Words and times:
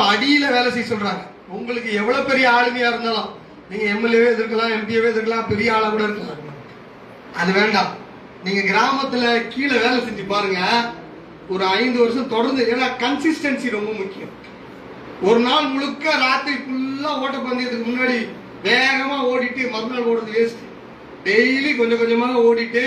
அடியில 0.00 0.44
வேலை 0.52 0.68
செய்ய 0.74 0.84
சொல்றாங்க. 0.90 1.22
உங்களுக்கு 1.56 1.90
எவ்வளவு 2.00 2.28
பெரிய 2.28 2.44
ஆளுமையா 2.58 2.90
இருந்தாலும் 2.90 3.30
நீங்க 3.70 3.84
எம்எல்ஏவே 3.94 4.28
எதிர்க்கலாம் 4.34 4.70
எம்பிஏவே 4.76 5.08
எதிர்க்கலாம் 5.10 5.48
பெரிய 5.50 5.74
ஆளா 5.74 5.88
கூட 5.88 6.04
இருக்கலாம். 6.04 6.38
அது 7.40 7.50
வேண்டாம். 7.58 7.90
நீங்க 8.44 8.60
கிராமத்துல 8.68 9.24
கீழே 9.54 9.76
வேலை 9.82 9.98
செஞ்சு 10.06 10.24
பாருங்க. 10.30 10.60
ஒரு 11.54 11.64
ஐந்து 11.64 11.98
வருஷம் 12.02 12.30
தொடர்ந்து 12.34 12.62
ஏன்னா 12.74 12.86
கன்சிஸ்டன்சி 13.02 13.74
ரொம்ப 13.74 13.90
முக்கியம். 13.98 14.32
ஒரு 15.28 15.40
நாள் 15.48 15.68
முழுக்க 15.74 16.14
ராத்திரி 16.22 16.56
ஃபுல்லா 16.62 17.10
ஓட்டப்பந்தயத்துக்கு 17.24 17.88
முன்னாடி 17.90 18.16
வேகமா 18.68 19.18
ஓடிட்டு 19.32 19.70
மறுநாள் 19.74 20.08
ஓடுறது 20.12 20.32
வேஸ்ட் 20.38 20.64
டெய்லி 21.26 21.72
கொஞ்சம் 21.80 22.02
கொஞ்சமாக 22.04 22.46
ஓடிட்டு 22.48 22.84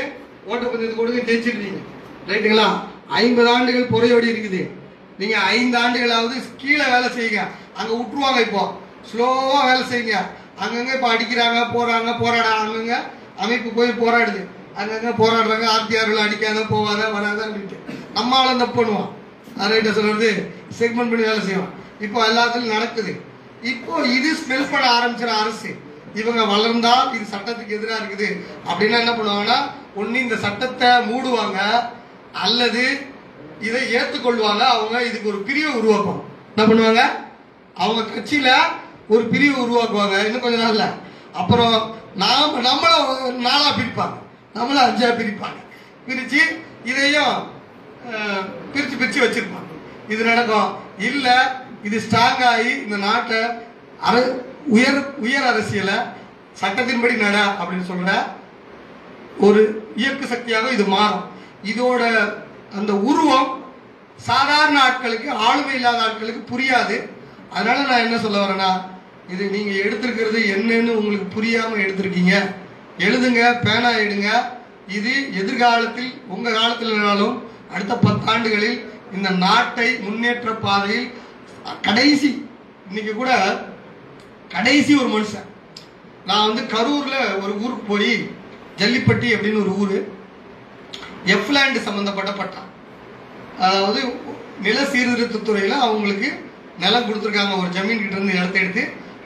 ஓட்டப்பந்தயத்துக்கு 0.52 1.04
ஓடுறது 1.06 1.28
ஜெயிச்சிருந்தீங்க 1.30 1.82
ரைட்டுங்களா? 2.32 2.68
ஐம்பது 3.22 3.50
ஆண்டுகள் 3.56 3.94
புறையோடி 3.94 4.30
இருக்குது. 4.34 4.64
நீங்கள் 5.20 5.46
ஐந்து 5.58 5.78
ஆண்டுகளாவது 5.84 6.36
கீழே 6.62 6.86
வேலை 6.94 7.10
செய்யுங்க. 7.18 7.44
அங்கே 7.80 7.94
விட்டுருவாங்க 8.00 8.40
இப்போ. 8.48 8.64
ஸ்லோவாக 9.10 9.62
வேலை 9.70 9.84
செய்யுங்க. 9.92 10.18
அங்கங்கே 10.64 10.96
இப்போ 10.98 11.10
அடிக்கிறாங்க 11.14 11.62
போகிறாங்க 11.76 12.12
போராட. 12.24 12.48
அங்கங்க 12.64 12.96
அமைப்பு 13.44 13.70
போய் 13.78 14.00
போராடுது. 14.04 14.42
அங்கங்கே 14.80 15.12
போராடுறாங்க 15.22 15.66
ஆர்டிஆர்கள் 15.76 16.26
அடிக்காத 16.26 16.60
போகாத 16.74 17.02
வராத 17.16 17.40
அப்படின்ட்டு. 17.48 17.78
நம்ம 18.18 18.58
தப்பு 18.64 18.78
பண்ணுவான். 18.80 19.10
ரைட்டா 19.72 19.92
சொல்கிறது 19.98 20.30
செக்மெண்ட் 20.80 21.12
பண்ணி 21.12 21.26
வேலை 21.32 21.42
செய்வான். 21.50 21.74
இப்போ 22.06 22.20
எல்லாத்துலையும் 22.30 22.76
நடக்குது. 22.78 23.14
இப்போ 23.72 23.94
இது 24.18 24.30
ஸ்மெல் 24.42 24.72
பண்ண 24.72 24.86
ஆரம்பிச்சிட 24.98 25.34
அரசு. 25.44 25.70
இவங்க 26.22 26.42
வளர்ந்தால் 26.54 27.08
இது 27.16 27.26
சட்டத்துக்கு 27.34 27.76
எதிராக 27.78 28.00
இருக்குது. 28.02 28.28
அப்படின்னா 28.70 28.98
என்ன 29.04 29.14
பண்ணுவாங்கன்னா 29.18 29.58
ஒன்று 30.00 30.24
இந்த 30.26 30.38
சட்டத்தை 30.46 30.90
மூடுவாங்க 31.10 31.60
அல்லது 32.46 32.84
இதை 33.68 33.82
ஏற்றுக்கொள்வாங்க. 33.98 34.64
அவங்க 34.76 34.98
இதுக்கு 35.10 35.32
ஒரு 35.34 35.40
பிரிவை 35.48 35.72
உருவாக்குவாங்க 35.82 36.24
என்ன 36.54 36.64
பண்ணுவாங்க? 36.70 37.04
அவங்க 37.84 38.02
கட்சியில 38.02 38.50
ஒரு 39.14 39.24
பிரிவு 39.34 39.58
உருவாக்குவாங்க. 39.66 40.16
இன்னும் 40.28 40.44
கொஞ்ச 40.46 40.58
நாள்ல. 40.64 40.86
அப்புறம் 41.42 41.76
நாம 42.24 42.60
நம்மள 42.70 42.94
ஒரு 43.26 43.38
நாளா 43.48 43.70
பிரிப்பாங்க. 43.78 44.18
நம்மள 44.58 44.78
அஞ்சா 44.88 45.08
பிரிப்பாங்க. 45.20 45.60
பிரிச்சு 46.08 46.42
இதையும் 46.92 47.36
பிரிச்சு 48.74 48.96
பிரிச்சு 49.02 49.20
வச்சிருப்பாங்க. 49.24 49.70
இது 50.14 50.22
நடக்கும். 50.32 50.70
இல்ல 51.10 51.28
இது 51.88 51.98
ஸ்ட்ராங் 52.06 52.44
ஆகி 52.52 52.72
இந்த 52.84 52.98
நாட்டை 53.06 53.40
அர 54.08 54.16
உயர் 54.76 55.00
உயர் 55.26 55.48
அரசியலை 55.52 55.98
சட்டத்தின்படி 56.62 57.16
நட 57.24 57.38
அப்படின்னு 57.62 57.90
சொல்ற 57.92 58.12
ஒரு 59.46 59.62
இயக்கு 60.02 60.26
சக்தியாக 60.34 60.68
இது 60.76 60.86
மாறும். 60.96 61.26
இதோட 61.72 62.04
அந்த 62.80 62.94
உருவம் 63.10 63.50
சாதாரண 64.30 64.78
ஆட்களுக்கு 64.88 65.30
ஆளுமை 65.48 65.74
இல்லாத 65.76 66.00
ஆட்களுக்கு 66.08 66.42
புரியாது. 66.52 66.98
அதனால 67.56 67.78
நான் 67.90 68.06
என்ன 68.06 68.18
சொல்ல 68.26 68.38
வரேன்னா 68.44 68.72
இது 69.34 69.44
நீங்க 69.56 69.72
எடுத்திருக்கிறது 69.84 70.40
என்னன்னு 70.56 70.98
உங்களுக்கு 71.00 71.28
புரியாம 71.38 71.80
எடுத்திருக்கீங்க. 71.86 72.34
எழுதுங்க 73.06 73.42
பேனா 73.66 73.92
எடுங்க. 74.06 74.30
இது 74.98 75.14
எதிர்காலத்தில் 75.42 76.12
உங்க 76.34 76.50
காலத்திலனாலும் 76.50 77.36
அடுத்த 77.74 77.94
பத்தாண்டுகளில் 78.08 78.78
இந்த 79.16 79.30
நாட்டை 79.46 79.88
முன்னேற்ற 80.06 80.52
பாதையில் 80.66 81.08
கடைசி 81.88 82.30
இன்னைக்கு 82.88 83.14
கூட 83.14 83.32
கடைசி 84.56 84.92
ஒரு 85.02 85.10
மனுஷன். 85.16 85.48
நான் 86.30 86.48
வந்து 86.48 86.62
கரூர்ல 86.76 87.16
ஒரு 87.44 87.54
ஊருக்கு 87.64 87.84
போய் 87.88 88.14
ஜல்லிப்பட்டி 88.80 89.28
அப்படின்னு 89.34 89.64
ஒரு 89.66 89.74
ஊர். 89.84 89.98
எஃப்லேண்டு 91.34 91.80
சம்மந்தப்பட்ட 91.88 92.32
பட்டா 92.40 92.62
அதாவது 93.66 94.00
நில 94.66 94.78
சீர்திருத்தத்துறையில் 94.92 95.84
அவங்களுக்கு 95.86 96.30
நிலம் 96.84 97.08
கொடுத்துருக்காங்க. 97.08 97.54
ஒரு 97.62 97.70
ஜமீன் 97.78 98.02
கிட்ட 98.02 98.16
இருந்து 98.18 98.38
இடத்த 98.40 98.58
எடுத்து 98.64 98.84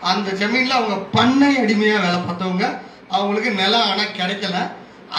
அந்த 0.10 0.30
ஜமீனில் 0.42 0.78
அவங்க 0.78 0.96
பண்ணை 1.18 1.50
அடிமையாக 1.62 2.04
வேலை 2.06 2.20
பார்த்தவங்க 2.28 2.66
அவங்களுக்கு 3.16 3.52
நிலம் 3.62 3.88
ஆனால் 3.90 4.16
கிடைக்கல. 4.20 4.58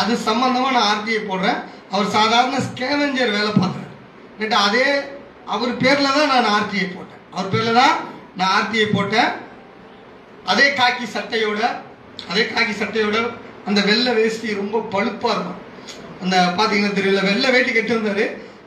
அது 0.01 0.13
சம்மந்தமாக 0.29 0.75
நான் 0.77 0.89
ஆர்டிஐ 0.93 1.21
போடுறேன். 1.31 1.59
அவர் 1.93 2.15
சாதாரண 2.17 2.59
ஸ்கேவெஞ்சர் 2.69 3.37
வேலை 3.39 3.53
பார்க்குறேன் 3.61 3.93
ரைட்டா 4.41 4.59
அதே 4.69 4.87
அவர் 5.55 5.73
பேரில் 5.83 6.17
தான் 6.17 6.33
நான் 6.33 6.53
ஆர்டிஐ 6.57 6.87
போட்டேன். 6.97 7.23
அவர் 7.35 7.53
பேரில் 7.55 7.81
தான் 7.81 7.95
நான் 8.39 8.53
ஆர்டிஐ 8.59 8.87
போட்டேன். 8.97 9.31
அதே 10.51 10.67
காக்கி 10.81 11.07
சட்டையோட 11.17 11.61
அதே 12.31 12.45
காக்கி 12.53 12.75
சட்டையோட 12.83 13.19
அந்த 13.69 13.81
வெள்ளை 13.89 14.13
வேஷ்டி 14.19 14.49
ரொம்ப 14.61 14.77
பழுப்பாக 14.95 15.35
இருக்கும். 15.37 15.61
அந்த 16.23 16.37
பார்த்தீங்கன்னா 16.59 16.97
தெரியல 16.99 17.21
வெள்ளை 17.29 17.49
வேட்டி 17.55 17.73
கட்டி 17.73 17.93
வந்தாரு. 17.97 18.25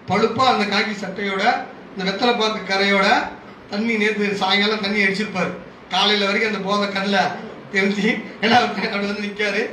பழுப்பா 0.10 0.46
அந்த 0.54 0.66
காக்கி 0.74 0.94
சட்டையோட 1.04 1.44
இந்த 1.92 2.04
வெத்தலை 2.10 2.34
பாக்கு 2.42 2.62
கரையோட 2.72 3.08
தண்ணி 3.72 3.94
நேற்று 4.02 4.26
சாயங்காலம் 4.42 4.84
தண்ணி 4.86 5.00
அடிச்சிருப்பாரு. 5.06 5.52
காலையில் 5.94 6.28
வரைக்கும் 6.28 6.52
அந்த 6.52 6.62
போதை 6.68 6.86
கண்ணில் 6.96 7.34
தெரிஞ்சு 7.74 8.08
ஏன்னா 8.44 8.56
அப்படி 8.64 9.06
வந்து 9.08 9.26
நிற்காரு 9.28 9.64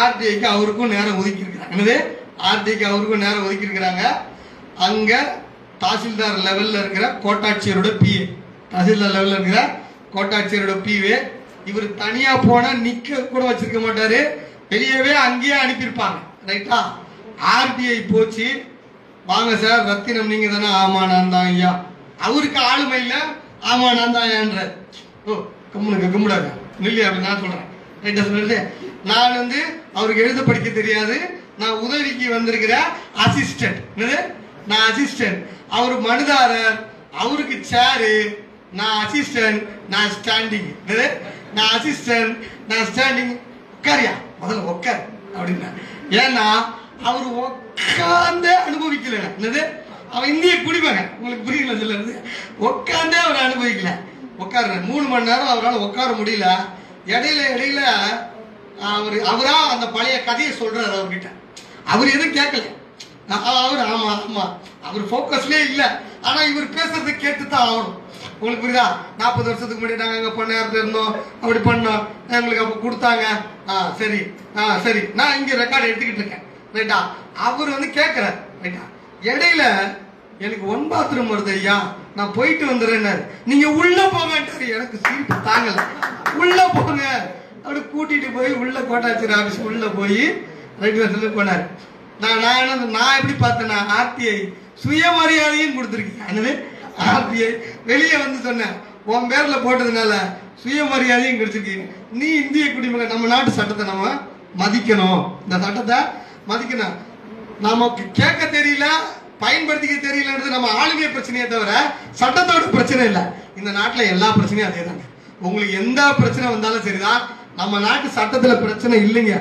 ஆர்டிஐக்கு 0.00 0.46
அவருக்கும் 0.54 0.92
நேரம் 0.94 1.18
ஒதுக்கியிருக்காங்க 1.20 1.74
என்னது? 1.74 1.96
ஆர்டிஐக்கு 2.48 2.86
அவருக்கும் 2.90 3.24
நேரம் 3.24 3.44
ஒதுக்கியிருக்கிறாங்க. 3.46 4.02
அங்கே 4.86 5.20
தாசில்தார் 5.82 6.38
லெவலில் 6.46 6.80
இருக்கிற 6.82 7.06
கோட்டாட்சியரோட 7.24 7.90
பிஏ 8.02 8.24
தாசில்தார் 8.72 9.14
லெவலில் 9.16 9.36
இருக்கிற 9.36 9.60
கோட்டாட்சியரோட 10.14 10.74
பிஏ 10.86 11.16
இவர் 11.70 11.86
தனியாக 12.02 12.44
போனால் 12.48 12.82
நிற்க 12.86 13.20
கூட 13.32 13.42
வச்சிருக்க 13.46 13.80
மாட்டார். 13.84 14.18
வெளியவே 14.72 15.12
அங்கேயே 15.26 15.56
அனுப்பியிருப்பாங்க. 15.62 16.18
ரைட்டா 16.48 16.78
ஆர்டிஐ 17.56 17.96
போச்சு. 18.12 18.46
வாங்க 19.30 19.52
சார் 19.62 19.86
ரத்தினம் 19.88 20.30
நீங்க 20.32 20.48
தானே? 20.54 20.68
ஆமா 20.82 21.00
நான் 21.12 21.32
தான் 21.34 21.48
ஐயா. 21.52 21.70
அவருக்கு 22.26 22.58
ஆளுமை 22.70 22.98
இல்ல. 23.04 23.14
ஆமா 23.70 23.86
நான் 23.98 24.14
தான் 24.16 24.26
ஐயான்ற. 24.28 24.62
ஓ 25.26 25.32
கும்பிடுங்க 25.72 26.08
கும்பிடாங்க 26.14 26.50
நில்லி 26.84 27.02
அப்படி 27.06 27.26
நான் 27.26 27.42
சொல்றேன். 27.44 27.66
ரைட்டா 28.04 28.24
சொல்லிட்டு 28.28 28.58
நான் 29.10 29.36
வந்து 29.40 29.60
அவருக்கு 29.98 30.24
எழுத 30.26 30.40
படிக்க 30.42 30.68
தெரியாது. 30.70 31.16
நான் 31.60 31.80
உதவிக்கு 31.84 32.26
வந்திருக்கிற 32.36 32.74
அசிஸ்டன்ட் 33.24 33.80
என்னது? 33.94 34.18
நான் 34.70 34.86
அசிஸ்டன்ட் 34.90 35.40
அவர் 35.76 35.94
மனுதாரர். 36.08 36.76
அவருக்கு 37.22 37.56
சேரு 37.72 38.12
நான் 38.78 38.96
அசிஸ்டன்ட் 39.04 39.60
நான் 39.92 40.14
ஸ்டாண்டிங் 40.16 40.70
என்னது? 40.80 41.06
நான் 41.56 41.72
அசிஸ்டன்ட் 41.76 42.34
நான் 42.70 42.88
ஸ்டாண்டிங் 42.90 43.34
உட்காரியா 43.76 44.14
முதல்ல 44.40 44.72
உட்கார். 44.74 45.02
அப்படின்னா 45.36 45.70
ஏன்னா 46.10 46.64
அவர் 47.02 47.34
உட்காந்தே 47.36 48.54
அனுபவிக்கல. 48.68 49.16
என்னது? 49.38 49.62
அவன் 50.10 50.34
இந்திய 50.34 50.62
குடிமகன். 50.62 51.10
உங்களுக்கு 51.18 51.44
புரியல 51.44 51.72
சொல்லுறது 51.72 52.22
உட்காந்தே 52.60 53.14
அவர் 53.14 53.42
அனுபவிக்கல. 53.46 53.88
உட்கார 54.38 54.66
மூணு 54.66 55.08
மணி 55.08 55.24
நேரம் 55.24 55.46
அவரால் 55.46 55.78
உட்கார 55.78 56.10
முடியல. 56.10 56.46
இடையில 57.06 57.40
இடையில 57.54 57.80
அவர் 58.80 59.22
அவரா 59.22 59.68
அந்த 59.70 59.88
பழைய 59.88 60.24
கதையை 60.24 60.54
சொல்றாரு 60.54 60.94
அவர்கிட்ட. 60.98 61.28
அவர் 61.84 62.08
எதுவும் 62.08 62.34
கேட்கல. 62.34 62.64
அவர் 63.28 63.88
ஆமா 63.88 64.10
ஆமா. 64.26 64.44
அவர் 64.82 65.08
ஃபோக்கஸ்லேயே 65.10 65.64
இல்லை. 65.64 65.86
ஆனா 66.22 66.42
இவர் 66.42 66.74
பேசுறதை 66.74 67.16
கேட்டு 67.16 67.46
தான் 67.46 67.68
ஆகணும். 67.68 68.05
உங்களுக்கு 68.40 68.64
புரியுதா? 68.64 68.86
நாற்பது 69.18 69.48
வருஷத்துக்கு 69.50 69.82
முன்னாடி 69.82 69.96
நாங்க 69.96 70.16
அங்கே 70.16 70.32
பண்ண 70.38 70.78
இருந்தோம். 70.78 71.12
அப்படி 71.42 71.60
பண்ணோம். 71.68 72.02
எங்களுக்கு 72.28 72.64
அப்ப 72.64 72.76
கொடுத்தாங்க. 72.86 73.24
ஆ 73.68 73.94
சரி. 74.00 74.20
ஆ 74.58 74.78
சரி. 74.78 75.02
நான் 75.14 75.36
இங்க 75.38 75.54
ரெக்கார்டு 75.62 75.88
எடுத்துக்கிட்டு 75.90 76.22
இருக்கேன். 76.22 76.44
ரைட்டா 76.74 76.98
அவர் 77.46 77.70
வந்து 77.70 77.90
கேட்கிறார் 77.90 78.36
ரைட்டா 78.62 78.84
இடையில 79.22 79.62
எனக்கு 80.38 80.66
ஒன் 80.66 80.92
பாத்ரூம் 80.92 81.32
வருது 81.32 81.52
ஐயா. 81.52 81.76
நான் 82.14 82.32
போயிட்டு 82.32 82.64
வந்துடுறேன்னாரு 82.66 83.22
நீங்க 83.44 83.66
உள்ள 83.70 83.98
போங்கன்றாரு 84.06 84.66
எனக்கு 84.76 84.96
சீட்டு 85.06 85.34
தாங்கல. 85.48 85.78
உள்ள 86.42 86.68
போங்க. 86.68 87.02
அப்படி 87.64 87.80
கூட்டிட்டு 87.94 88.28
போய் 88.34 88.52
உள்ள 88.52 88.80
கோட்டாட்சியர் 88.80 89.36
ஆபீஸ் 89.38 89.66
உள்ள 89.70 89.86
போய் 89.88 90.20
ரெண்டு 90.80 90.98
வருஷத்துல 91.02 91.32
போனார். 91.38 91.64
நான் 92.20 92.40
நான் 92.40 92.60
என்ன 92.60 92.98
நான் 92.98 93.16
எப்படி 93.18 93.34
பார்த்தேன்னா 93.40 93.78
ஆர்டிஐ 93.98 94.36
சுயமரியாதையும் 94.82 95.76
கொடுத்துருக்கேன் 95.76 96.30
என்னது? 96.30 96.52
ஆர்பிஐ 97.12 97.50
வெளியே 97.90 98.16
வந்து 98.24 98.38
சொன்னேன். 98.48 98.74
உன் 99.12 99.28
பேரில் 99.32 99.64
போட்டதுனால 99.64 100.14
சுயமரியாதையும் 100.62 101.38
கிடைச்சிருக்கீங்க 101.40 101.84
நீ 102.20 102.28
இந்திய 102.42 102.66
குடிமகன் 102.74 103.12
நம்ம 103.14 103.28
நாட்டு 103.32 103.50
சட்டத்தை 103.58 103.84
நம்ம 103.92 104.06
மதிக்கணும். 104.62 105.22
இந்த 105.44 105.56
சட்டத்தை 105.64 105.98
மதிக்கணும். 106.50 106.96
நமக்கு 107.66 108.02
கேட்க 108.18 108.42
தெரியல 108.56 108.86
பயன்படுத்திக்க 109.42 109.96
தெரியலன்றது 110.06 110.54
நம்ம 110.56 110.68
ஆளுமை 110.80 111.08
பிரச்சனையே 111.14 111.46
தவிர 111.52 111.72
சட்டத்தோட 112.20 112.64
பிரச்சனை 112.76 113.02
இல்லை. 113.10 113.24
இந்த 113.58 113.70
நாட்டில் 113.78 114.10
எல்லா 114.12 114.28
பிரச்சனையும் 114.38 114.68
அதே 114.70 114.84
தாங்க 114.88 115.04
உங்களுக்கு 115.46 115.74
எந்த 115.82 116.00
பிரச்சனை 116.20 116.46
வந்தாலும் 116.54 116.86
சரிதான். 116.86 117.22
நம்ம 117.60 117.78
நாட்டு 117.86 118.08
சட்டத்தில் 118.18 118.62
பிரச்சனை 118.64 118.96
இல்லைங்க. 119.06 119.34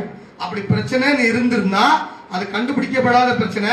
அப்படி 0.44 0.62
பிரச்சனைன்னு 0.72 1.30
இருந்திருந்தா 1.31 1.86
அது 2.34 2.44
கண்டுபிடிக்கப்படாத 2.56 3.30
பிரச்சனை. 3.42 3.72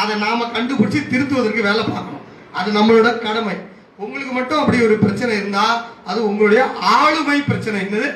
அதை 0.00 0.14
நாம 0.24 0.46
கண்டுபிடிச்சி 0.56 1.00
திருத்துவதற்கு 1.12 1.68
வேலை 1.68 1.82
பார்க்கணும். 1.84 2.13
அது 2.54 2.68
நம்மளோட 2.72 3.08
கடமை. 3.18 3.56
உங்களுக்கு 3.96 4.32
மட்டும் 4.32 4.58
அப்படி 4.58 4.78
ஒரு 4.80 4.96
பிரச்சனை 4.98 5.32
இருந்தா 5.36 5.66
அது 6.04 6.20
உங்களுடைய 6.28 6.62
ஆளுமை 6.80 7.38
பிரச்சனை. 7.40 7.80
என்னது? 7.80 8.08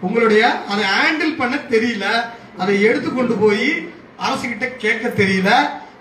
உங்களுடைய 0.00 0.42
அதை 0.72 0.84
ஹேண்டில் 0.96 1.38
பண்ண 1.38 1.56
தெரியல. 1.56 2.06
அதை 2.58 2.74
எடுத்து 2.82 3.08
கொண்டு 3.12 3.34
போய் 3.34 3.68
அரசு 4.16 4.44
கிட்ட 4.48 4.66
கேட்க 4.84 5.08
தெரியல. 5.08 5.50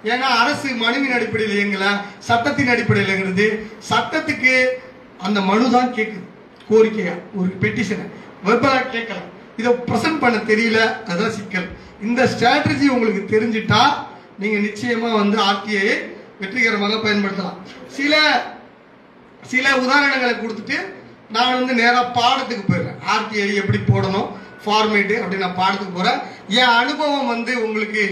ஏன்னா 0.04 0.28
அரசு 0.42 0.68
மனுவின் 0.84 1.16
அடிப்படையில் 1.18 1.58
இயங்கல. 1.60 1.86
சட்டத்தின் 2.20 2.68
அடிப்படையில் 2.68 3.12
இயங்குறது. 3.14 3.48
சட்டத்துக்கு 3.90 4.54
அந்த 5.18 5.42
மனு 5.42 5.72
தான் 5.72 5.94
கேட்குது 5.94 6.28
கோரிக்கையா? 6.70 7.14
ஒரு 7.36 7.50
பெட்டிஷனை 7.62 8.06
வெர்பலா 8.46 8.80
கேட்கலாம் 8.90 9.28
இதை 9.58 9.72
ப்ரெசென்ட் 9.88 10.20
பண்ண 10.20 10.38
தெரியல. 10.52 10.80
அதான் 11.12 11.36
சிக்கல். 11.38 11.68
இந்த 12.04 12.22
ஸ்ட்ராட்டஜி 12.34 12.88
உங்களுக்கு 12.88 13.24
தெரிஞ்சிட்டா 13.36 13.82
நீங்க 14.40 14.58
நிச்சயமா 14.68 15.10
வந்து 15.22 15.38
ஆர்டிஐ 15.50 15.88
வெற்றிகரமாக 16.42 16.98
பயன்படுத்தலாம். 17.06 17.60
சில 17.98 18.16
சில 19.52 19.66
உதாரணங்களை 19.84 20.34
கொடுத்துட்டு 20.38 20.78
நான் 21.36 21.56
வந்து 21.58 21.74
நேராக 21.80 22.06
பாடத்துக்கு 22.20 22.64
போயிடுறேன். 22.70 23.00
ஆர்டிஐ 23.14 23.50
எப்படி 23.62 23.80
போடணும் 23.92 24.30
ஃபார்மேட்டு 24.64 25.16
அப்படி 25.22 25.44
நான் 25.44 25.60
பாடத்துக்கு 25.60 25.98
போகிறேன் 25.98 26.20
என் 26.60 26.78
அனுபவம் 26.82 27.32
வந்து 27.34 27.52
உங்களுக்கு 27.66 28.04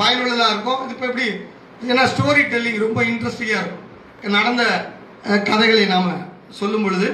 பயனுள்ளதாக 0.00 0.52
இருக்கும். 0.52 0.80
இது 0.84 0.94
இப்போ 0.94 1.06
எப்படி 1.10 1.26
ஏன்னா 1.90 2.04
ஸ்டோரி 2.12 2.42
டெல்லிங் 2.52 2.84
ரொம்ப 2.84 3.00
இன்ட்ரெஸ்டிங்காக 3.10 3.62
இருக்கும். 3.62 3.86
நடந்த 4.36 4.62
கதைகளை 5.48 5.84
நாம் 5.94 6.08
சொல்லும் 6.60 6.84
பொழுது 6.86 7.08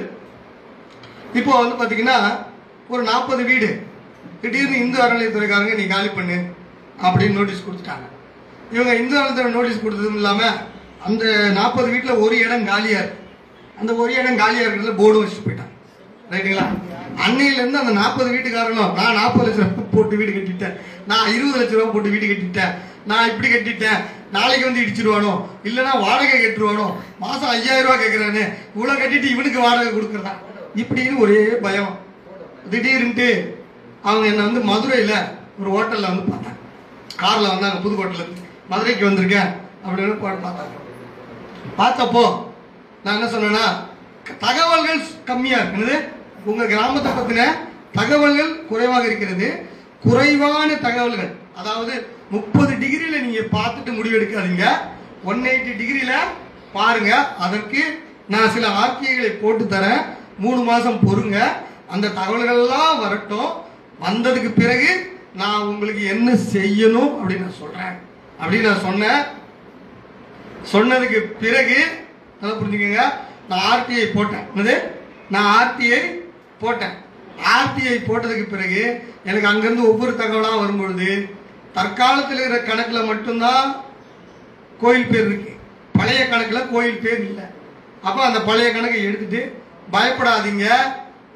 இப்போ 1.39 1.51
வந்து 1.61 1.75
பார்த்தீங்கன்னா 1.79 2.17
ஒரு 2.93 3.01
நாற்பது 3.09 3.43
வீடு. 3.49 3.69
திடீர்னு 4.41 4.81
இந்து 4.83 4.97
அறநிலையத்துறைக்காரங்க 5.03 5.75
நீ 5.79 5.85
காலி 5.93 6.09
பண்ணு 6.17 6.37
அப்படின்னு 7.05 7.37
நோட்டீஸ் 7.39 7.65
கொடுத்துட்டாங்க. 7.65 8.07
இவங்க 8.73 8.93
இந்து 9.01 9.15
காலத்தில் 9.15 9.55
நோட்டீஸ் 9.55 9.83
கொடுத்ததும் 9.83 10.17
இல்லாமல் 10.19 10.57
அந்த 11.07 11.23
நாற்பது 11.57 11.87
வீட்டில் 11.93 12.21
ஒரு 12.23 12.35
இடம் 12.45 12.67
காலியாக 12.69 13.01
இருக்கு. 13.03 13.23
அந்த 13.79 13.91
ஒரு 14.01 14.11
இடம் 14.19 14.39
காலியாக 14.41 14.65
இருக்கிறதுல 14.67 14.95
போர்டு 15.01 15.21
வச்சுட்டு 15.21 15.47
போயிட்டாங்க. 15.47 15.73
ரைட்டுங்களா 16.31 16.67
அன்னையிலேருந்து 17.25 17.81
அந்த 17.83 17.93
நாற்பது 18.01 18.29
வீட்டுக்காரனும் 18.33 18.93
நான் 18.99 19.17
நாற்பது 19.19 19.47
லட்ச 19.49 19.61
ரூபா 19.61 19.83
போட்டு 19.93 20.15
வீடு 20.17 20.31
கட்டிட்டேன். 20.31 20.75
நான் 21.11 21.31
இருபது 21.35 21.59
லட்ச 21.59 21.73
ரூபா 21.77 21.93
போட்டு 21.93 22.09
வீடு 22.13 22.25
கட்டிட்டேன். 22.31 22.73
நான் 23.09 23.29
இப்படி 23.31 23.49
கட்டிட்டேன். 23.53 24.01
நாளைக்கு 24.31 24.65
வந்து 24.67 24.83
இடிச்சிருவானோ? 24.83 25.33
இல்லைன்னா 25.67 25.93
வாடகை 26.05 26.37
கட்டுருவானோ? 26.39 26.87
மாதம் 27.23 27.49
ஐயாயிரம் 27.49 27.87
ரூபா 27.87 27.95
கேட்குறானு 28.01 28.43
இவ்வளோ 28.75 28.95
கட்டிட்டு 29.01 29.29
இவனுக்கு 29.35 29.59
வாடகை 29.65 29.91
கொடுக்குறதா? 29.93 30.33
இப்படின்னு 30.81 31.21
ஒரே 31.25 31.39
பயம். 31.65 31.93
திடீர்னுட்டு 32.71 33.29
அவங்க 34.07 34.25
என்னை 34.31 34.43
வந்து 34.45 34.63
மதுரையில் 34.71 35.15
ஒரு 35.59 35.69
ஹோட்டலில் 35.75 36.11
வந்து 36.11 36.25
பார்த்தாங்க. 36.31 36.59
காரில் 37.21 37.51
வந்தாங்க 37.53 37.79
புது 37.85 37.95
இருந்து. 37.97 38.45
மதுரைக்கு 38.69 39.09
வந்திருக்கேன் 39.09 39.51
அப்படின்னு 39.87 40.17
பா- 40.23 40.37
பார்த்தாங்க. 40.45 40.75
பார்த்தப்போ 41.77 42.45
நான் 43.03 43.21
என்ன 43.21 43.29
சொன்னேன்னா 43.29 43.85
தகவல்கள் 44.39 45.23
கம்மியா 45.25 45.57
இருக்குது 45.57 46.07
உங்க 46.45 46.65
கிராமத்தை 46.65 47.11
பத்தின 47.11 47.45
தகவல்கள் 47.91 48.65
குறைவாக 48.65 49.05
இருக்கிறது. 49.05 49.65
குறைவான 50.01 50.75
தகவல்கள் 50.75 51.35
அதாவது 51.55 52.07
முப்பது 52.31 52.73
டிகிரியில 52.73 53.21
நீங்க 53.21 53.39
பார்த்துட்டு 53.39 53.89
முடிவெடுக்காதீங்க 53.89 54.67
ஒன் 55.23 55.43
எயிட்டி 55.43 55.81
டிகிரியில 55.81 56.11
பாருங்க. 56.73 57.35
அதற்கு 57.35 58.03
நான் 58.27 58.49
சில 58.49 58.67
ஆர்டிஐகளை 58.67 59.29
போட்டு 59.41 59.63
தரேன். 59.63 60.01
மூணு 60.39 60.61
மாசம் 60.61 60.99
பொறுங்க. 60.99 61.41
அந்த 61.87 62.07
தகவல்கள்லாம் 62.07 62.99
வரட்டும். 62.99 63.51
வந்ததுக்கு 64.01 64.49
பிறகு 64.49 65.19
நான் 65.35 65.61
உங்களுக்கு 65.61 66.05
என்ன 66.05 66.31
செய்யணும் 66.31 67.11
அப்படின்னு 67.11 67.39
நான் 67.39 67.59
சொல்றேன். 67.59 68.05
அப்படின்னு 68.41 68.69
நான் 68.69 68.85
சொன்னேன். 68.87 69.23
சொன்னதுக்கு 70.71 71.19
பிறகு 71.41 71.77
நல்லா 72.41 72.55
புரிஞ்சுக்கோங்க 72.55 73.03
நான் 73.49 73.65
ஆர்டிஐ 73.71 74.05
போட்டேன். 74.13 74.45
என்னது? 74.55 74.75
நான் 75.29 75.49
ஆர்டிஐ 75.57 75.99
போட்டேன். 76.59 76.95
ஆர்டிஐ 77.55 77.95
போட்டதுக்கு 78.07 78.45
பிறகு 78.49 78.81
எனக்கு 79.23 79.47
அங்கேருந்து 79.47 79.87
ஒவ்வொரு 79.87 80.11
தகவலாக 80.11 80.59
வரும்பொழுது 80.59 81.35
தற்காலத்தில் 81.73 82.37
இருக்கிற 82.37 82.59
கணக்கில் 82.63 83.09
மட்டும்தான் 83.11 83.75
கோயில் 84.81 85.07
பேர் 85.07 85.25
இருக்கு. 85.25 85.51
பழைய 85.91 86.27
கணக்கில் 86.27 86.71
கோயில் 86.71 87.03
பேர் 87.03 87.23
இல்லை. 87.29 87.43
அப்போ 88.03 88.25
அந்த 88.25 88.41
பழைய 88.41 88.71
கணக்கை 88.71 89.03
எடுத்துட்டு 89.03 89.61
பயப்படாதீங்க. 89.91 90.67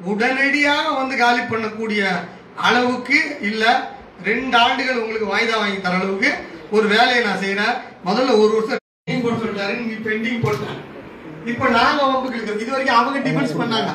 உடனடியாக 0.03 0.89
வந்து 0.89 1.17
காலி 1.17 1.39
பண்ணக்கூடிய 1.39 2.03
அளவுக்கு 2.55 3.37
இல்லை. 3.41 3.71
ரெண்டு 4.23 4.57
ஆண்டுகள் 4.57 5.01
உங்களுக்கு 5.03 5.27
வாய்தா 5.35 5.57
வாங்கி 5.57 5.81
தர 5.81 5.95
அளவுக்கு 5.95 6.31
ஒரு 6.75 6.87
வேலையை 6.87 7.21
நான் 7.23 7.41
செய்கிறேன் 7.43 7.75
முதல்ல 8.07 8.37
ஒரு 8.41 8.51
வருஷம் 8.55 8.79
பெண்டிங் 9.07 9.23
போட 9.23 9.35
சொல்லிட்டாரு. 9.41 9.73
நீ 9.87 9.93
பெண்டிங் 10.07 10.41
போட்டாங்க 10.45 10.79
இப்போ 11.51 11.65
நாங்க 11.69 11.99
அவங்களுக்கு 12.03 12.37
இருக்கிறோம் 12.37 12.61
இது 12.63 12.71
வரைக்கும் 12.71 12.99
அவங்க 12.99 13.19
டிஃபென்ஸ் 13.27 13.59
பண்ணாங்க. 13.61 13.91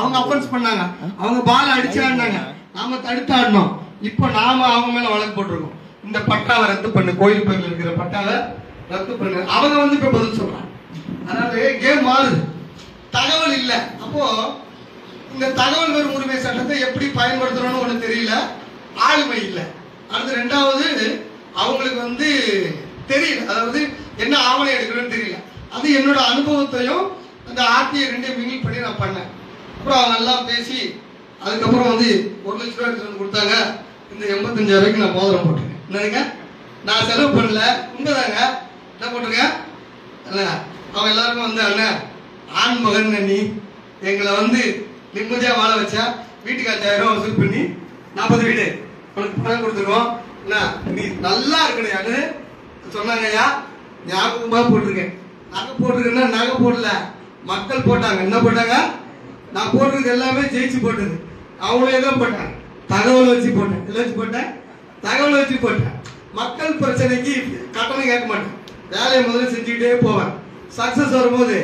அவங்க 0.00 0.16
அஃபென்ஸ் 0.18 0.52
பண்ணாங்க. 0.54 0.82
அவங்க 1.18 1.40
பால் 1.50 1.72
அடிச்சு 1.76 2.00
ஆடினாங்க 2.06 2.40
நாம 2.74 2.96
தடுத்து 2.96 3.34
ஆடினோம் 3.34 3.72
இப்போ 4.00 4.26
நாம 4.28 4.66
அவங்க 4.66 4.90
மேல 4.96 5.08
வழக்கு 5.08 5.34
போட்டிருக்கோம். 5.36 5.74
இந்த 6.04 6.18
பட்டாவை 6.30 6.64
ரத்து 6.66 6.88
பண்ணு. 6.90 7.16
கோயில் 7.16 7.44
பகுதியில் 7.44 7.68
இருக்கிற 7.70 7.92
பட்டாவை 8.02 8.36
ரத்து 8.88 9.12
பண்ணு. 9.14 9.44
அவங்க 9.56 9.76
வந்து 9.78 9.96
இப்ப 9.96 10.08
பதில் 10.08 10.38
சொல்றாங்க. 10.40 10.70
அதாவது 11.28 11.78
கேம் 11.82 12.06
மாறுது. 12.08 12.40
தகவல் 13.10 13.58
இல்ல. 13.58 13.72
அப்போ 14.00 14.24
இந்த 15.34 15.46
தகவல் 15.50 15.94
பெறும் 15.94 16.14
உரிமை 16.14 16.38
சட்டத்தை 16.38 16.80
எப்படி 16.80 17.06
பயன்படுத்துறோம்னு 17.06 17.82
ஒண்ணு 17.84 18.04
தெரியல. 18.06 18.34
ஆளுமை 18.96 19.38
இல்ல. 19.44 19.60
அடுத்து 20.12 20.40
ரெண்டாவது 20.40 21.32
அவங்களுக்கு 21.54 22.00
வந்து 22.00 22.28
தெரியல. 23.08 23.46
அதாவது 23.46 23.88
என்ன 24.16 24.38
ஆவணம் 24.38 24.74
எடுக்கணும்னு 24.74 25.14
தெரியல. 25.14 25.36
அது 25.72 25.86
என்னோட 25.98 26.16
அனுபவத்தையும் 26.16 27.12
அந்த 27.48 27.62
ஆர்டிஐ 27.62 28.02
ரெண்டையும் 28.02 28.38
மிங்கிள் 28.40 28.62
பண்ணி 28.62 28.78
நான் 28.78 29.00
பண்ணேன். 29.00 29.30
அப்புறம் 29.78 29.98
அவங்க 29.98 30.16
எல்லாம் 30.16 30.46
பேசி 30.46 31.00
அதுக்கப்புறம் 31.40 31.88
வந்து 31.88 32.38
ஒரு 32.44 32.56
லட்ச 32.56 32.76
ரூபாய் 32.76 32.90
எடுத்து 32.90 33.08
வந்து 33.08 33.22
கொடுத்தாங்க. 33.22 33.54
இந்த 34.12 34.24
எண்பத்தஞ்சாயிரம் 34.34 34.76
ரூபாய்க்கு 34.76 35.02
நான் 35.02 35.12
மோதிரம் 35.12 35.44
போட்டிருக்கேன். 35.46 35.90
என்னதுங்க? 35.90 36.32
நான் 36.84 37.06
செலவு 37.06 37.40
பண்ணல. 37.40 37.62
உண்மைதாங்க. 37.96 38.38
என்ன 38.94 39.06
போட்டிருக்கேன்? 39.12 39.52
அல்ல 40.28 40.48
அவன் 40.94 41.10
எல்லாருக்கும் 41.10 41.46
வந்து 41.46 41.62
அண்ணன் 41.62 42.00
ஆண் 42.52 42.76
மகன் 42.76 43.24
நீ. 43.24 43.52
எங்களை 44.00 44.32
வந்து 44.32 44.86
நிம்மதியாக 45.14 45.60
வாழ 45.60 45.74
வச்சா. 45.74 46.04
வீட்டுக்கு 46.44 46.72
அஞ்சாயிரம் 46.72 46.98
ரூபா 46.98 47.12
வசூல் 47.12 47.36
பண்ணி 47.36 47.62
நாற்பது 48.14 48.44
வீடு. 48.44 48.84
உனக்கு 49.14 49.40
பணம் 49.40 49.62
கொடுத்துருவோம். 49.62 50.22
என்ன? 50.44 50.56
நீ 50.96 51.02
நல்லா 51.26 51.58
இருக்கணும் 51.66 51.92
சொன்னாங்கய்யா 52.94 52.94
சொன்னாங்க 52.94 53.26
ஐயா 53.28 53.44
ஞாபகமா 54.08 54.58
போட்டிருக்கேன். 54.70 55.12
நகை 55.52 55.72
போட்டிருக்கேன்னா 55.80 56.24
நகை 56.36 56.54
போடல. 56.64 56.88
மக்கள் 57.50 57.86
போட்டாங்க. 57.86 58.20
என்ன 58.26 58.38
போட்டாங்க? 58.44 58.76
நான் 59.54 59.72
போட்டிருக்கிறது 59.74 60.14
எல்லாமே 60.16 60.42
ஜெயிச்சு 60.54 60.78
போட்டது. 60.82 61.14
அவங்களே 61.64 62.00
தான் 62.06 62.20
போட்டாங்க. 62.22 62.52
தகவல் 62.92 63.30
வச்சு 63.32 63.50
போட்டேன். 63.50 63.82
எதை 63.88 63.96
வச்சு 64.00 64.16
போட்டேன்? 64.20 64.48
தகவல் 65.06 65.38
வச்சு 65.38 65.56
போட்டேன். 65.64 65.94
மக்கள் 66.38 66.78
பிரச்சனைக்கு 66.82 67.34
கட்டணம் 67.76 68.10
கேட்க 68.10 68.26
மாட்டேன். 68.32 68.54
வேலையை 68.92 69.20
முதல்ல 69.26 69.52
செஞ்சுக்கிட்டே 69.54 69.94
போவேன். 70.06 70.32
சக்ஸஸ் 70.78 71.16
வரும்போது 71.18 71.56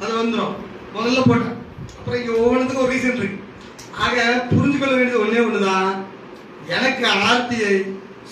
அது 0.00 0.12
வந்துடும் 0.20 0.56
முதல்ல 0.96 1.22
போட்டேன். 1.28 1.56
அப்புறம் 1.98 2.20
இங்கே 2.20 2.34
ஒவ்வொன்றுத்துக்கும் 2.42 2.84
ஒரு 2.86 2.94
ரீசன் 2.94 3.18
இருக்கு. 3.20 3.38
ஆக 4.04 4.16
புரிஞ்சுக்கொள்ள 4.52 4.94
வேண்டியது 4.96 5.22
ஒன்றே 5.24 5.40
ஒன்று 5.46 5.66
தான் 5.70 5.90
எனக்கு 6.74 7.04
ஆர்த்தியை 7.28 7.72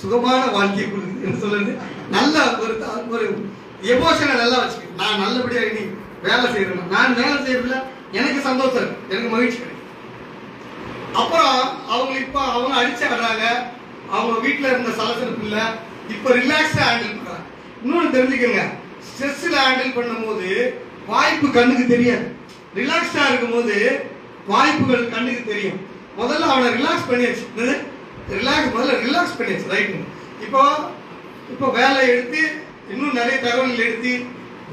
சுகமான 0.00 0.42
வாழ்க்கையை 0.56 0.86
கொடுக்குது 0.88 1.24
என்ன 1.26 1.38
சொல்லுது. 1.44 1.72
நல்ல 2.16 2.34
ஒரு 2.62 2.74
ஒரு 3.14 3.26
எமோஷனை 3.94 4.34
நல்லா 4.42 4.58
வச்சுக்க 4.62 5.00
நான் 5.00 5.22
நல்லபடியாக 5.24 5.70
இனி 5.70 5.84
வேலை 6.26 6.46
செய்யணும் 6.54 6.92
நான் 6.94 7.18
வேலை 7.20 7.36
செய்யறதுல 7.46 7.76
எனக்கு 8.18 8.40
சந்தோஷம் 8.48 8.80
இருக்கு. 8.82 9.04
எனக்கு 9.12 9.32
மகிழ்ச்சி 9.34 9.58
கிடைக்கும் 9.58 9.76
அப்புறம் 11.20 11.58
அவங்க 11.92 12.14
இப்போ 12.24 12.40
அவங்க 12.54 12.74
அடிச்சு 12.80 13.04
வர்றாங்க 13.12 13.44
அவங்க 14.14 14.34
வீட்டில் 14.46 14.70
இருந்த 14.72 14.90
சலசலப்பு 14.98 15.46
இல்லை. 15.48 15.64
இப்போ 16.14 16.28
ரிலாக்ஸாக 16.40 16.86
ஹேண்டில் 16.88 17.16
பண்ணுறாங்க 17.18 17.44
இன்னொன்னு 17.82 18.14
தெரிஞ்சுக்கோங்க. 18.16 18.62
ஸ்ட்ரெஸ்ஸில் 19.08 19.62
ஹேண்டில் 19.64 19.96
பண்ணும்போது 19.98 20.48
வாய்ப்பு 21.12 21.48
கண்ணுக்கு 21.58 21.84
தெரியாது. 21.94 22.26
ரிலாக்ஸாக 22.78 23.28
இருக்கும்போது 23.30 23.76
வாய்ப்புகள் 24.52 25.12
கண்ணுக்கு 25.14 25.44
தெரியும். 25.52 25.78
முதல்ல 26.18 26.50
அவனை 26.52 26.68
ரிலாக்ஸ் 26.78 27.08
பண்ணியாச்சு. 27.10 27.44
என்னது? 27.56 27.76
ரிலாக்ஸ் 28.36 28.72
முதல்ல 28.74 28.96
ரிலாக்ஸ் 29.04 29.36
பண்ணிடுச்சு 29.38 29.72
ரைட்டு 29.74 29.98
இப்போ 30.46 30.62
இப்போ 31.52 31.66
வேலை 31.78 32.00
எடுத்து 32.12 32.40
இன்னும் 32.92 33.16
நிறைய 33.18 33.36
தகவல்கள் 33.44 33.86
எடுத்து 33.86 34.12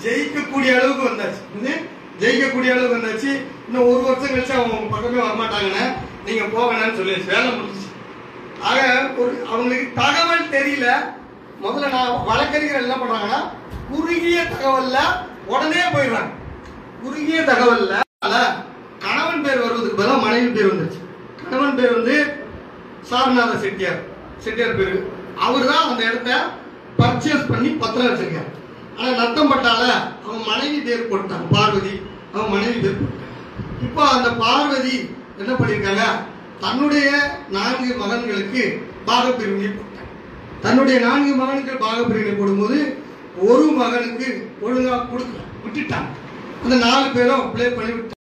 ஜெயிக்கக்கூடிய 0.03 0.71
அளவுக்கு 0.77 1.09
வந்தாச்சு. 1.09 1.41
இது 1.57 1.74
ஜெயிக்கக்கூடிய 2.21 2.69
அளவுக்கு 2.74 2.97
வந்தாச்சு. 2.97 3.31
இன்னும் 3.67 3.88
ஒரு 3.91 4.01
வருஷம் 4.07 4.33
கழிச்சு 4.33 4.55
அவங்க 4.57 4.77
உங்க 4.77 4.89
பக்கமே 4.95 5.21
வரமாட்டாங்கன்னு 5.25 5.85
நீங்க 6.25 6.43
போகணும்னு 6.55 6.97
சொல்லிடுச்சு 7.00 7.33
வேலை 7.33 7.50
முடிஞ்சிச்சு. 7.51 7.89
ஆக 8.69 8.79
ஒரு 9.21 9.33
அவங்களுக்கு 9.51 9.88
தகவல் 10.01 10.51
தெரியல. 10.55 10.88
முதல்ல 11.63 11.91
நான் 11.97 12.24
வழக்கறிஞர் 12.29 12.83
என்ன 12.83 12.95
பண்றாங்கன்னா 13.01 13.41
குறுகிய 13.91 14.39
தகவல்ல 14.53 14.97
உடனே 15.53 15.83
போயிடுறாங்க. 15.95 16.31
குறுகிய 17.03 17.39
தகவல்ல 17.51 17.93
கணவன் 19.05 19.43
பேர் 19.45 19.63
வருவதுக்கு 19.65 20.00
பதிலாக 20.00 20.24
மனைவி 20.25 20.50
பேர் 20.55 20.71
வந்துச்சு 20.74 21.01
கணவன் 21.41 21.77
பேர் 21.79 21.95
வந்து 21.97 22.15
சாரநாத 23.09 23.53
செட்டியார். 23.63 24.01
செட்டியார் 24.43 24.77
பேரு. 24.79 24.97
அவர் 25.45 25.69
தான் 25.71 25.88
அந்த 25.89 26.01
இடத்த 26.09 26.29
பர்ச்சேஸ் 27.00 27.50
பண்ணி 27.51 27.69
பத்திரம் 27.81 28.09
வச்சிருக்காரு. 28.12 28.51
ஆனால் 28.97 29.19
நத்தம் 29.21 29.51
பட்டால 29.51 29.83
அவன் 30.25 30.47
மனைவி 30.51 30.79
பேர் 30.88 31.09
போட்டாங்க. 31.12 31.47
பார்வதி 31.55 31.93
அவன் 32.33 32.53
மனைவி 32.55 32.77
பேர் 32.83 33.00
போட்டாங்க. 33.01 33.31
இப்போ 33.88 34.03
அந்த 34.15 34.29
பார்வதி 34.43 34.95
என்ன 35.41 35.51
பண்ணியிருக்காங்க 35.59 36.05
தன்னுடைய 36.63 37.09
நான்கு 37.57 37.89
மகன்களுக்கு 38.01 38.63
பாகப்பிரிவினை 39.09 39.71
போட்டாங்க. 39.71 40.12
தன்னுடைய 40.65 40.97
நான்கு 41.07 41.33
மகன்கள் 41.41 41.83
பாகப்பிரிவினை 41.85 42.35
போடும்போது 42.39 42.79
ஒரு 43.50 43.65
மகனுக்கு 43.81 44.27
ஒழுங்காக 44.65 45.05
கொடுக்கல. 45.12 45.41
விட்டுட்டாங்க. 45.63 46.09
அந்த 46.63 46.75
நாலு 46.88 47.07
பேரும் 47.15 47.47
ப்ளே 47.53 47.65
பண்ணி 47.77 47.93
விட்டாங்க 47.93 48.14